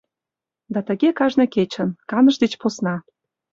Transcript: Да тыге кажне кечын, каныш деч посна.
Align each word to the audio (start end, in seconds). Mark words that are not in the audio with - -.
Да 0.73 0.79
тыге 0.87 1.09
кажне 1.19 1.45
кечын, 1.55 1.89
каныш 2.09 2.35
деч 2.43 2.53
посна. 2.61 2.95